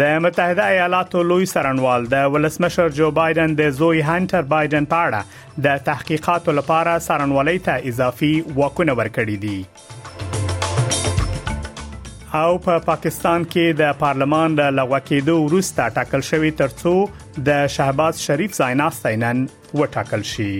د 0.01 0.02
متحده 0.27 0.65
ایالاتو 0.74 1.23
لوی 1.30 1.48
سرنوال 1.55 2.09
د 2.16 2.27
ولسمشر 2.34 2.88
جو 3.01 3.09
بایدن 3.20 3.55
د 3.62 3.70
زوی 3.79 4.02
هانټر 4.10 4.45
بایدن 4.52 4.91
په 4.93 4.98
اړه 5.07 5.21
د 5.68 5.80
تحقیقاتو 5.88 6.57
لپاره 6.59 6.98
سرنوالۍ 7.07 7.65
ته 7.71 7.88
اضافي 7.95 8.32
واکونه 8.60 8.96
ورکړي 9.01 9.38
دي 9.46 9.62
او 12.38 12.51
په 12.65 12.73
پا 12.74 12.82
پاکستان 12.91 13.41
کې 13.45 13.80
د 13.82 13.84
پارلمان 14.05 14.48
د 14.62 14.71
لغوه 14.80 15.01
کېدو 15.07 15.34
وروسته 15.46 15.82
ټاکل 15.98 16.23
شوی 16.32 16.51
ترڅو 16.62 16.95
د 17.38 17.66
شهباز 17.66 18.20
شریف 18.23 18.54
زایناستی 18.54 19.16
نن 19.23 19.42
وټاکل 19.78 20.23
شي 20.30 20.52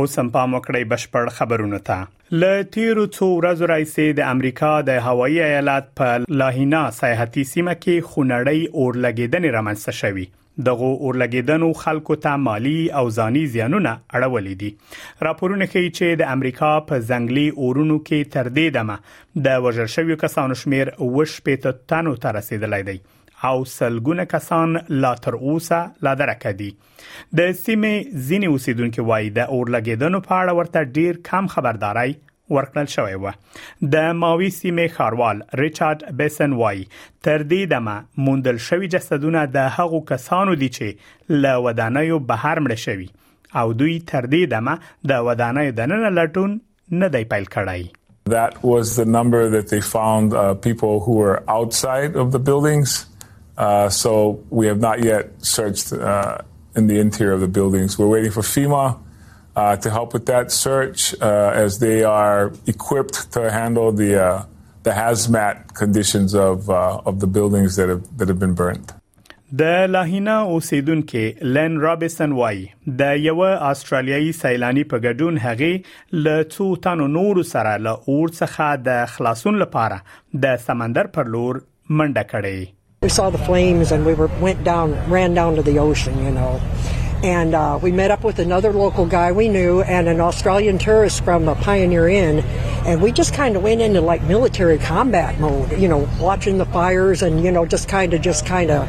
او 0.00 0.02
سم 0.10 0.28
پام 0.34 0.52
وکړی 0.54 0.84
بشپړ 0.90 1.28
خبرونه 1.38 1.78
ته 1.90 2.38
ل 2.42 2.66
تیرو 2.74 3.06
څو 3.06 3.30
ورځو 3.36 3.70
راځي 3.70 4.08
د 4.18 4.28
امریکا 4.32 4.72
د 4.90 5.00
هوایي 5.08 5.40
ایالات 5.46 5.88
په 6.00 6.18
لاهینا 6.42 6.82
سیاحتي 7.00 7.44
سیمه 7.54 7.74
کې 7.80 8.12
خونړی 8.12 8.60
اور 8.82 9.00
لګیدنې 9.06 9.56
رامنځته 9.58 9.98
شوې 10.02 10.26
دغه 10.58 10.88
اورلګیدنو 11.00 11.68
خلکو 11.82 12.16
ته 12.24 12.36
مالی 12.46 12.74
او 13.00 13.04
ځاني 13.16 13.42
زیانونه 13.54 13.92
اړولې 13.98 14.54
دي 14.62 15.28
راپورونه 15.28 15.68
ښیي 15.74 15.90
چې 15.98 16.18
د 16.22 16.32
امریکا 16.36 16.70
په 16.90 16.98
ځنګلي 17.10 17.44
اورونو 17.64 17.98
کې 18.08 18.32
تر 18.36 18.50
دې 18.50 18.76
دمه 18.78 19.44
د 19.46 19.62
وژل 19.66 19.90
شویو 19.96 20.18
کسانو 20.24 20.58
شمیر 20.62 20.92
وش 20.98 21.34
پېته 21.48 21.90
تنو 21.94 22.14
ته 22.24 22.34
رسیدلی 22.38 22.80
دی 22.90 22.96
او 23.50 23.54
سلګونه 23.76 24.28
کسان 24.34 24.76
لا 25.04 25.12
تر 25.28 25.38
اوسه 25.52 25.80
لا 26.08 26.16
درک 26.24 26.46
دي 26.62 26.72
د 26.82 27.52
سیمې 27.60 27.94
ځینې 28.30 28.56
اوسیدونکو 28.56 29.06
وایي 29.12 29.30
د 29.40 29.46
اورلګیدنو 29.46 30.26
په 30.26 30.42
اړه 30.42 30.58
ورته 30.60 31.00
ډیر 31.00 31.22
کم 31.30 31.48
خبرداري 31.54 32.18
ورکړل 32.56 32.88
شوې 32.94 33.20
و 33.24 33.92
د 33.94 34.16
ماوي 34.22 34.48
سیمې 34.56 34.94
خاروال 34.96 35.42
ریچارډ 35.60 36.16
بیسن 36.22 36.56
وای 36.60 36.82
تر 37.28 37.44
دې 37.52 37.68
دمه 37.74 38.24
موندل 38.28 38.58
شوی 38.68 38.90
جسدونه 38.96 39.44
د 39.58 39.68
هغو 39.76 40.00
کسانو 40.12 40.56
دي 40.62 40.70
چې 40.78 41.40
له 41.44 41.54
ودانیو 41.68 42.18
بهر 42.32 42.62
مړ 42.66 42.84
شوي 42.86 43.08
او 43.62 43.66
دوی 43.82 43.94
تر 44.12 44.28
دې 44.32 44.54
دمه 44.56 44.92
د 45.12 45.24
ودانیو 45.30 45.76
دننه 45.82 46.12
لټون 46.20 46.58
نه 47.02 47.14
دی 47.16 47.24
پیل 47.34 47.48
کړی 47.56 47.96
That 48.32 48.56
was 48.70 48.90
the 49.02 49.04
number 49.12 49.38
that 49.52 49.70
they 49.70 49.78
found 49.84 50.34
uh, 50.40 50.42
people 50.66 50.98
who 51.04 51.14
were 51.20 51.36
outside 51.54 52.16
of 52.24 52.28
the 52.34 52.40
buildings. 52.48 52.92
Uh, 53.36 53.88
so 54.00 54.12
we 54.58 54.68
have 54.70 54.82
not 54.84 55.00
yet 55.06 55.30
searched 55.52 55.92
uh, 55.94 56.76
in 56.82 56.90
the 56.92 56.98
interior 57.04 57.38
of 57.38 57.40
the 57.46 57.48
buildings. 57.56 57.96
We're 58.02 58.12
waiting 58.12 58.34
for 58.36 58.44
FEMA 58.50 58.82
uh, 59.56 59.76
to 59.76 59.90
help 59.90 60.12
with 60.12 60.26
that 60.26 60.52
search 60.52 61.14
uh, 61.20 61.50
as 61.54 61.78
they 61.78 62.04
are 62.04 62.52
equipped 62.66 63.32
to 63.32 63.50
handle 63.50 63.92
the, 63.92 64.12
uh, 64.22 64.44
the 64.82 64.90
hazmat 64.90 65.74
conditions 65.74 66.34
of, 66.34 66.68
uh, 66.70 67.00
of 67.04 67.20
the 67.20 67.26
buildings 67.26 67.76
that 67.76 67.88
have, 67.88 68.04
that 68.16 68.28
have 68.28 68.38
been 68.38 68.54
burnt. 68.54 68.92
د 69.60 69.86
لاهینا 69.90 70.38
اوسیدونکو 70.40 71.18
لن 71.44 71.76
رابسن 71.80 72.32
وای 72.32 72.66
د 73.00 73.16
یو 73.20 73.40
استرالیایي 73.42 74.30
سیلانی 74.40 74.84
په 74.92 74.98
ګډون 75.06 75.40
هغه 75.44 75.70
ل 76.26 76.44
څو 76.52 76.66
تنو 76.84 77.08
نور 77.14 77.42
سره 77.48 77.72
له 77.86 77.94
اور 78.14 78.34
څخه 78.36 78.68
د 78.90 79.02
خلاصون 79.16 79.58
لپاره 79.64 79.98
د 80.46 80.56
سمندر 80.68 81.10
پر 81.18 81.32
لور 81.36 81.60
منډه 81.64 82.26
کړې 82.30 83.02
We 83.08 83.12
saw 83.16 83.26
the 83.40 83.42
flames 83.50 83.92
and 83.98 84.10
we 84.12 84.16
were 84.22 84.30
went 84.48 84.64
down 84.72 84.96
ran 85.18 85.38
down 85.42 85.60
to 85.60 85.66
the 85.72 85.76
ocean 85.88 86.24
you 86.28 86.38
know 86.40 86.48
and 87.22 87.52
uh, 87.54 87.78
we 87.82 87.92
met 87.92 88.10
up 88.10 88.24
with 88.24 88.38
another 88.38 88.72
local 88.72 89.04
guy 89.04 89.30
we 89.32 89.48
knew 89.52 89.82
and 89.82 90.08
an 90.08 90.22
Australian 90.24 90.78
tourist 90.78 91.22
from 91.22 91.48
a 91.48 91.54
Pioneer 91.54 92.08
Inn. 92.08 92.40
And 92.88 93.02
we 93.02 93.12
just 93.12 93.34
kind 93.34 93.56
of 93.56 93.62
went 93.62 93.82
into 93.82 94.00
like 94.00 94.22
military 94.24 94.78
combat 94.78 95.38
mode, 95.38 95.72
you 95.78 95.86
know, 95.86 96.08
watching 96.18 96.56
the 96.56 96.64
fires 96.64 97.20
and, 97.20 97.44
you 97.44 97.52
know, 97.52 97.66
just 97.66 97.88
kind 97.90 98.14
of, 98.14 98.22
just 98.22 98.46
kind 98.46 98.70
of 98.70 98.88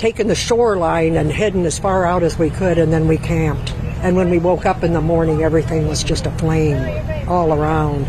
taking 0.00 0.26
the 0.26 0.34
shoreline 0.34 1.16
and 1.16 1.30
heading 1.30 1.66
as 1.66 1.78
far 1.78 2.06
out 2.06 2.22
as 2.22 2.38
we 2.38 2.48
could. 2.48 2.78
And 2.78 2.90
then 2.94 3.08
we 3.08 3.18
camped. 3.18 3.74
And 4.00 4.16
when 4.16 4.30
we 4.30 4.38
woke 4.38 4.64
up 4.64 4.82
in 4.82 4.94
the 4.94 5.00
morning, 5.04 5.42
everything 5.42 5.86
was 5.86 6.02
just 6.02 6.24
a 6.24 6.30
flame 6.40 6.80
all 7.28 7.52
around. 7.52 8.06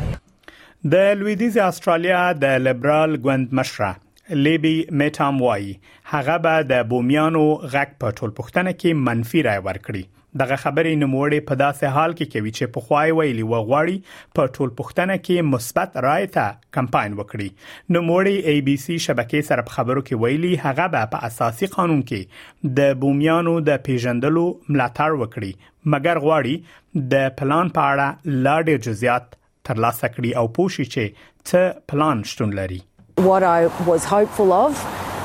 The 0.84 1.16
لویدیز 1.20 1.58
Australia, 1.58 2.34
the 2.40 2.60
liberal 2.60 3.18
ګوند 3.18 3.50
مشره 3.52 4.00
لیبي 4.36 4.72
میټام 5.00 5.42
وای 5.42 5.68
هغه 6.14 6.34
به 6.46 6.64
د 6.72 6.80
بومیانو 6.94 7.42
غک 7.74 7.92
په 8.04 8.16
ټول 8.18 8.32
پښتنه 8.40 8.72
کې 8.80 9.04
منفي 9.08 9.44
رای 9.48 9.60
ورکړي 9.68 10.02
دغه 10.42 10.58
خبرې 10.64 10.98
نموړې 11.04 11.46
په 11.52 11.56
داسې 11.62 11.94
حال 11.98 12.16
کې 12.18 12.28
کوي 12.34 12.52
چې 12.58 12.72
په 12.74 12.84
خوای 12.88 13.14
ویلي 13.20 13.46
و 13.46 13.54
غواړي 13.54 14.18
په 14.40 14.52
ټول 14.58 14.74
پښتنه 14.80 15.16
کې 15.28 15.46
مثبت 15.52 15.96
رای 16.08 16.28
ته 16.34 16.46
کمپاین 16.80 17.16
وکړي 17.20 17.96
نموړې 17.96 18.52
ای 18.52 18.66
بی 18.70 18.74
سی 18.88 18.98
شبکې 19.06 19.48
سره 19.52 19.66
په 19.70 19.76
خبرو 19.78 20.04
کې 20.10 20.26
ویلي 20.26 20.52
هغه 20.66 20.90
به 20.98 21.10
په 21.16 21.24
اساسي 21.30 21.72
قانون 21.78 22.04
کې 22.12 22.76
د 22.82 23.00
بومیانو 23.06 23.56
د 23.72 23.82
پیژندلو 23.88 24.46
ملاتړ 24.74 25.22
وکړي 25.22 25.72
مګر 25.96 26.24
غواړي 26.28 27.08
د 27.16 27.32
پلان 27.40 27.74
په 27.80 27.88
اړه 27.96 28.44
لا 28.50 28.60
ډېر 28.68 28.86
جزئیات 28.90 29.34
ترلاسه 29.72 30.14
کړي 30.18 30.44
او 30.44 30.48
پوښي 30.62 30.96
چې 30.98 31.28
څه 31.50 31.82
پلان 31.94 32.26
شتون 32.34 32.56
لري 32.62 32.84
What 33.26 33.42
I 33.42 33.66
was 33.88 34.04
hopeful 34.06 34.54
of 34.54 34.80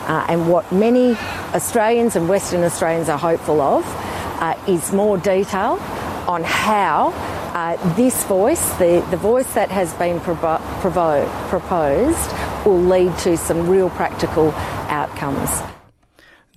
uh, 0.08 0.24
and 0.28 0.48
what 0.48 0.64
many 0.72 1.14
Australians 1.54 2.16
and 2.16 2.26
Western 2.26 2.62
Australians 2.64 3.10
are 3.10 3.18
hopeful 3.18 3.60
of 3.60 3.84
uh, 4.40 4.54
is 4.66 4.92
more 4.92 5.18
detail 5.18 5.76
on 6.26 6.42
how 6.42 7.12
uh, 7.54 7.76
this 7.94 8.24
voice, 8.24 8.64
the, 8.78 9.04
the 9.10 9.18
voice 9.18 9.52
that 9.52 9.70
has 9.70 9.92
been 10.00 10.20
provo- 10.20 10.56
provo- 10.80 11.26
proposed, 11.50 12.30
will 12.64 12.80
lead 12.80 13.12
to 13.18 13.36
some 13.36 13.68
real 13.74 13.90
practical 14.00 14.52
outcomes. 15.00 15.50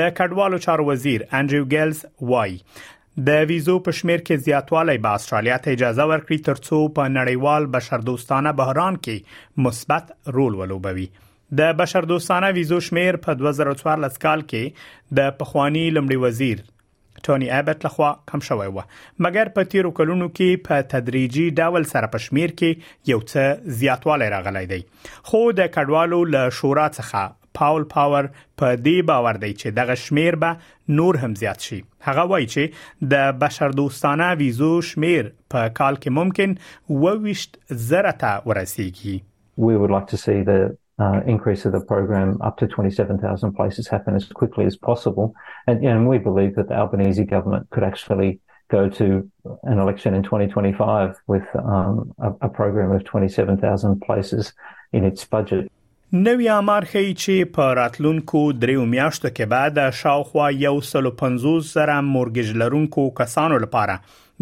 د 0.00 0.12
کډوالو 0.20 0.60
چارو 0.66 0.86
وزیر 0.90 1.24
انډریو 1.30 1.70
ګیلز 1.72 2.04
وای 2.34 2.60
د 3.30 3.48
ویزو 3.52 3.78
په 3.88 3.98
شمیر 4.00 4.20
کې 4.26 4.44
زیاتوالی 4.50 4.98
به 5.06 5.20
استرالیا 5.20 5.58
ته 5.68 5.78
اجازه 5.78 6.10
ورکړي 6.12 6.48
ترڅو 6.52 6.82
په 7.00 7.10
نړیوال 7.16 7.72
بشردوستانه 7.78 8.56
بحران 8.62 9.02
کې 9.08 9.66
مثبت 9.70 10.16
رول 10.38 10.60
ولوبوي 10.62 11.10
د 11.60 11.72
بشر 11.78 12.04
دوستانه 12.10 12.48
ویزو 12.56 12.76
شمیر 12.84 13.16
په 13.24 13.32
2014 13.40 14.14
کال 14.20 14.42
کې 14.52 15.16
د 15.18 15.34
پخوانی 15.40 15.80
لمړي 15.96 16.24
وزیر 16.26 16.62
ټونی 17.28 17.48
ابټ 17.56 17.84
لخوا 17.86 18.08
کم 18.32 18.42
شوی 18.46 18.68
و 18.68 18.76
مګر 18.76 19.52
په 19.58 19.68
تیرو 19.74 19.90
کلونو 19.98 20.28
کې 20.30 20.62
په 20.70 20.86
تدریجي 20.94 21.44
ډول 21.58 21.86
سره 21.92 22.08
پښمیر 22.16 22.54
کې 22.60 23.12
یو 23.12 23.18
څه 23.26 23.76
زیاتوالی 23.82 24.30
راغلی 24.38 24.64
دی 24.72 24.80
خو 25.32 25.42
د 25.60 25.68
کډوالو 25.76 26.22
له 26.36 26.56
شورا 26.62 26.86
څخه 26.98 27.22
پاول 27.62 27.86
پاور 27.94 28.30
په 28.36 28.74
دې 28.82 29.10
باور 29.14 29.42
دی 29.46 29.52
چې 29.58 29.76
دغه 29.82 30.00
شمیر 30.06 30.40
به 30.46 30.98
نور 31.00 31.20
هم 31.26 31.36
زیات 31.46 31.68
شي 31.70 31.80
هغه 32.10 32.26
وایي 32.34 32.50
چې 32.54 33.08
د 33.16 33.38
بشر 33.46 33.76
دوستانه 33.82 34.32
ویزو 34.44 34.72
شمیر 34.92 35.32
په 35.56 35.70
کال 35.82 36.04
کې 36.04 36.22
ممکن 36.22 37.00
و 37.00 37.18
وشت 37.28 37.62
زره 37.92 38.16
ته 38.24 38.46
ورسیږي 38.46 39.26
We 39.70 39.80
would 39.84 39.92
like 39.98 40.12
to 40.12 40.18
see 40.24 40.38
the 40.52 40.60
uh, 41.02 41.20
increase 41.28 41.62
of 41.68 41.72
the 41.74 41.80
program 41.84 42.38
up 42.42 42.54
to 42.60 42.66
27,000 42.66 43.52
places 43.52 43.88
happen 43.88 44.14
as 44.14 44.26
quickly 44.30 44.64
as 44.64 44.76
possible. 44.76 45.34
And, 45.66 45.82
and 45.84 46.08
we 46.08 46.18
believe 46.18 46.54
that 46.56 46.68
the 46.68 46.78
Albanese 46.78 47.24
government 47.24 47.70
could 47.70 47.84
actually 47.84 48.40
go 48.70 48.88
to 49.00 49.28
an 49.64 49.78
election 49.78 50.14
in 50.14 50.22
2025 50.22 51.14
with 51.26 51.42
um, 51.58 52.12
a, 52.18 52.32
a 52.48 52.50
program 52.50 52.92
of 52.92 53.04
27,000 53.04 53.58
places 54.06 54.52
in 54.92 55.02
its 55.04 55.24
budget. 55.24 55.66
نوی 56.14 56.48
امرخه 56.48 57.00
چې 57.12 57.44
په 57.56 57.74
راتلونکو 57.76 58.40
دریو 58.62 58.82
میاشتو 58.94 59.28
کې 59.36 59.46
به 59.52 59.70
د 59.76 59.94
شاوخوا 60.00 61.88
کسانو 63.20 63.58
لپاره 63.58 63.98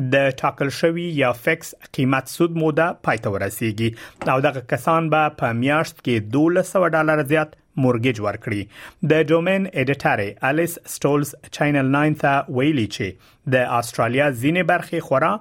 د 0.09 0.31
ټاکل 0.43 0.69
شوی 0.81 1.07
یا 1.21 1.31
فکس 1.47 1.75
قیمت 1.97 2.29
سود 2.35 2.55
موده 2.63 2.87
پای 3.09 3.21
ته 3.27 3.33
ورسیږي 3.35 4.35
او 4.35 4.45
دغه 4.47 4.63
کسان 4.75 5.09
به 5.15 5.35
په 5.41 5.57
میاشت 5.63 5.97
کې 6.01 6.31
1200 6.39 6.95
ډالر 6.97 7.23
زیات 7.35 7.55
مورګیج 7.85 8.23
ورکړي 8.27 9.09
د 9.13 9.27
ډومین 9.33 9.67
اډیټر 9.83 10.23
الیس 10.53 10.79
سټولز 10.97 11.35
چینل 11.59 11.91
9 11.99 12.17
ته 12.25 12.59
ویلي 12.61 12.87
چې 12.97 13.31
د 13.57 13.71
استرالیا 13.81 14.27
ځینې 14.33 14.71
برخې 14.75 15.09
خورا 15.11 15.33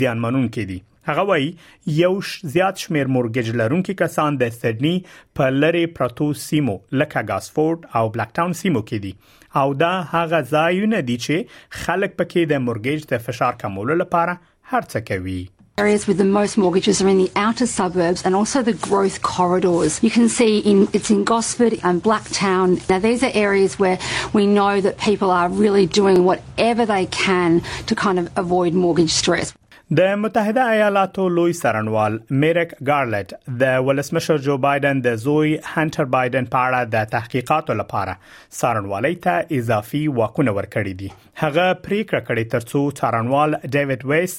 زیانمنون 0.00 0.48
کړي 0.58 0.92
هغه 1.08 1.22
وایي 1.26 1.50
یو 1.96 2.12
زیات 2.54 2.80
شمیر 2.84 3.10
مورګیج 3.16 3.58
لرونکو 3.60 3.94
کسان 4.04 4.38
د 4.44 4.56
سډنی 4.60 4.94
په 5.40 5.52
لری 5.58 5.82
پروتو 5.98 6.32
سیمو 6.46 6.74
لکه 7.02 7.28
ګاسفورد 7.32 7.90
او 8.00 8.08
بلک 8.16 8.32
ټاون 8.40 8.56
سیمو 8.64 8.82
کې 8.88 9.04
دي 9.04 9.45
او 9.56 9.74
دا 9.80 9.94
هغه 10.14 10.40
ځایونه 10.54 10.98
دي 11.08 11.16
چې 11.24 11.36
خلک 11.82 12.10
پکې 12.20 12.40
د 12.52 12.64
مورګیج 12.68 13.00
د 13.12 13.22
فشار 13.26 13.52
کمولو 13.62 13.94
لپاره 14.02 14.38
هرڅه 14.72 15.00
کوي 15.10 15.40
areas 15.82 16.04
with 16.08 16.18
the 16.22 16.28
most 16.34 16.54
mortgages 16.60 16.98
are 17.02 17.08
in 17.14 17.18
the 17.22 17.32
outer 17.46 17.66
suburbs 17.72 18.20
and 18.28 18.34
also 18.40 18.62
the 18.68 18.74
growth 18.86 19.16
corridors. 19.30 19.92
You 20.06 20.12
can 20.16 20.26
see 20.36 20.52
in 20.70 20.78
it's 20.98 21.10
in 21.16 21.20
Gosford 21.32 21.74
and 21.88 21.96
Blacktown. 22.08 22.68
Now 22.92 22.98
these 23.08 23.20
are 23.28 23.32
areas 23.48 23.72
where 23.82 23.98
we 24.38 24.44
know 24.58 24.72
that 24.86 24.94
people 25.10 25.30
are 25.40 25.48
really 25.64 25.86
doing 26.00 26.16
whatever 26.30 26.86
they 26.94 27.04
can 27.24 27.50
to 27.90 28.00
kind 28.06 28.18
of 28.22 28.26
avoid 28.44 28.72
mortgage 28.86 29.12
stress. 29.22 29.46
د 29.94 30.14
متحده 30.20 30.62
ایالاتو 30.76 31.24
لوی 31.32 31.52
سرنوال 31.56 32.16
میرک 32.44 32.72
ګارلټ 32.88 33.34
د 33.60 33.76
ولسمشر 33.88 34.38
جو 34.46 34.56
بایدن 34.64 35.02
د 35.04 35.12
زوی 35.24 35.52
هانټر 35.74 36.04
بایدن 36.14 36.48
په 36.54 36.62
اړه 36.68 36.80
د 36.94 37.06
تحقیقاتو 37.12 37.76
لپاره 37.80 38.16
سرنوالۍ 38.60 39.14
ته 39.26 39.58
اضافي 39.58 40.00
واکونه 40.16 40.56
ورکړي 40.56 40.96
دي 41.02 41.10
هغه 41.42 41.78
پریکړه 41.84 42.26
کړې 42.30 42.56
ترڅو 42.56 42.82
سرنوال 43.02 43.56
ډیوډ 43.76 44.10
ویس 44.14 44.34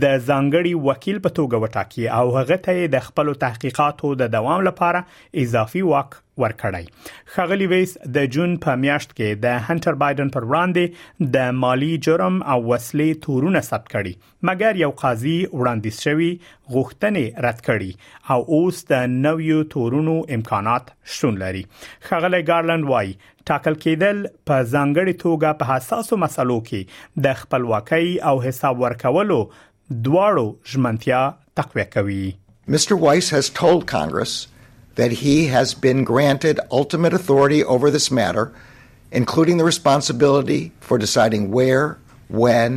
د 0.00 0.04
ځانګړي 0.26 0.74
وکیل 0.88 1.16
په 1.24 1.30
توګه 1.38 1.58
وټاکي 1.62 2.04
او 2.18 2.26
هغه 2.34 2.56
ته 2.66 2.84
د 2.94 3.02
خپل 3.06 3.30
تحقیقاتو 3.44 4.10
د 4.20 4.30
دوام 4.34 4.60
لپاره 4.68 5.00
اضافي 5.44 5.82
واک 5.88 6.16
ورکړی 6.42 6.86
خغلی 7.32 7.66
ویس 7.72 7.90
د 8.16 8.28
جون 8.36 8.52
په 8.66 8.76
میاشت 8.84 9.10
کې 9.16 9.42
د 9.46 9.58
هانټر 9.66 9.98
بایدن 10.02 10.30
پر 10.36 10.46
وړاندې 10.52 11.30
د 11.36 11.58
مالی 11.64 11.90
جرم 12.06 12.38
او 12.54 12.58
وسلې 12.62 13.22
تورونه 13.26 13.62
ثبت 13.70 13.90
کړي 13.96 14.32
مګر 14.50 14.80
یو 14.84 14.90
قاضي 15.02 15.36
وړاندیز 15.42 16.00
شوی 16.06 16.30
غوښتنې 16.74 17.26
رد 17.46 17.58
کړې 17.68 17.92
او 18.32 18.38
اوس 18.56 18.76
د 18.90 18.94
نویو 19.26 19.58
تورونو 19.74 20.16
امکانات 20.36 20.84
شتون 21.14 21.34
لري 21.42 21.62
خغله 22.06 22.38
ګارلند 22.50 22.84
وای 22.92 23.10
ټاکل 23.50 23.74
کېدل 23.84 24.18
په 24.50 24.56
ځانګړي 24.74 25.14
توګه 25.24 25.52
په 25.58 25.64
حساسو 25.76 26.14
مسلو 26.24 26.58
کې 26.68 27.24
د 27.26 27.36
خپلواکۍ 27.42 28.06
او 28.28 28.34
حساب 28.46 28.74
ورکولو 28.86 29.40
دواړو 30.08 30.46
ژمنتیا 30.74 31.22
تقویه 31.62 31.88
کوي 31.96 32.24
Mr 32.76 32.96
Weiss 33.04 33.28
has 33.38 33.46
told 33.62 33.86
Congress 33.94 34.32
that 35.00 35.12
he 35.22 35.36
has 35.56 35.70
been 35.86 36.00
granted 36.12 36.60
ultimate 36.80 37.14
authority 37.20 37.60
over 37.74 37.88
this 37.96 38.08
matter 38.22 38.46
including 39.20 39.58
the 39.60 39.66
responsibility 39.68 40.60
for 40.88 40.96
deciding 41.04 41.48
where, 41.56 41.86
when 42.42 42.72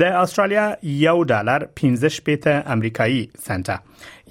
د 0.00 0.12
استرالیا 0.18 0.62
یو 1.06 1.16
ډالر 1.30 1.64
15 1.78 2.12
شپېته 2.16 2.52
امریکایي 2.74 3.16
سنټه 3.46 3.74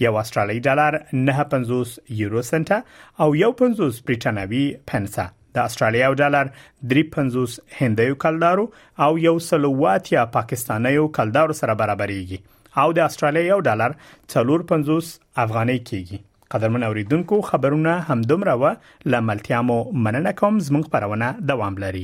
یو 0.04 0.12
استرالی 0.22 0.62
ډالر 0.68 0.96
9.50 1.26 1.90
یورو 2.22 2.42
سنټه 2.48 2.78
او 3.26 3.28
یو 3.42 3.50
50 3.60 4.00
برټانوي 4.08 4.62
پنسه 4.92 5.26
د 5.58 5.68
استرالیا 5.72 6.08
یو 6.08 6.16
ډالر 6.22 6.50
3.50 6.94 7.58
هندیو 7.82 8.16
کلدارو 8.26 8.64
او 9.08 9.10
یو 9.28 9.34
سلوات 9.50 10.10
یا 10.16 10.24
پاکستانیو 10.38 11.04
کلدارو 11.18 11.58
سره 11.62 11.76
برابرېږي 11.84 12.42
او 12.86 12.96
د 13.00 13.04
استرالیا 13.12 13.44
یو 13.52 13.60
ډالر 13.70 13.96
4.50 14.36 15.12
افغاني 15.44 15.76
کېږي 15.84 16.24
قدرمن 16.56 16.88
اوریدونکو 16.90 17.40
خبرونه 17.52 17.94
همدومره 18.10 18.58
و 18.64 18.74
لملتیا 19.18 19.62
مو 19.72 19.78
مننه 20.10 20.34
کوم 20.44 20.60
زموږ 20.72 20.90
خبرونه 20.92 21.32
دوام 21.54 21.78
لري 21.86 22.04